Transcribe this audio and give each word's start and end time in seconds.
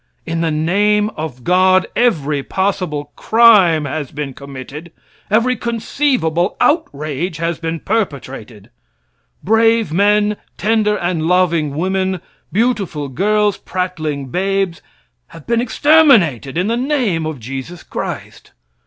In 0.25 0.41
the 0.41 0.49
name 0.49 1.11
of 1.11 1.43
God 1.43 1.85
every 1.95 2.41
possible 2.41 3.11
crime 3.15 3.85
has 3.85 4.09
been 4.09 4.33
committed, 4.33 4.91
every 5.29 5.55
conceivable 5.55 6.57
outrage 6.59 7.37
has 7.37 7.59
been 7.59 7.79
perpetrated. 7.79 8.71
Brave 9.43 9.93
men, 9.93 10.37
tender 10.57 10.97
and 10.97 11.27
loving 11.27 11.75
women, 11.75 12.19
beautiful 12.51 13.09
girls, 13.09 13.57
prattling 13.57 14.29
babes 14.29 14.81
have 15.27 15.45
been 15.45 15.61
exterminated 15.61 16.57
in 16.57 16.65
the 16.65 16.77
name 16.77 17.27
of 17.27 17.39
Jesus 17.39 17.83
Christ. 17.83 18.53